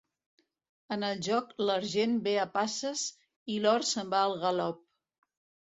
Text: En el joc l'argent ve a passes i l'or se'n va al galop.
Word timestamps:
En 0.95 1.05
el 1.09 1.21
joc 1.27 1.51
l'argent 1.65 2.17
ve 2.29 2.35
a 2.45 2.47
passes 2.57 3.05
i 3.57 3.61
l'or 3.69 3.89
se'n 3.93 4.13
va 4.17 4.25
al 4.25 4.37
galop. 4.49 4.85